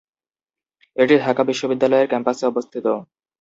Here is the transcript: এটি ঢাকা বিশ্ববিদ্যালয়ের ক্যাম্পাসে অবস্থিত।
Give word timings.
এটি 0.97 1.15
ঢাকা 1.19 1.41
বিশ্ববিদ্যালয়ের 1.49 2.09
ক্যাম্পাসে 2.11 2.43
অবস্থিত। 2.47 2.85